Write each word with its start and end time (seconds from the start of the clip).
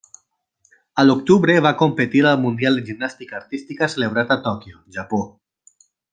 A 1.01 1.03
l'octubre 1.09 1.57
va 1.65 1.71
competir 1.81 2.23
al 2.29 2.39
mundial 2.45 2.79
de 2.81 2.85
gimnàstica 2.89 3.37
artística 3.41 3.91
celebrat 3.97 4.35
a 4.37 4.39
Tòquio, 4.49 4.83
Japó. 4.99 5.21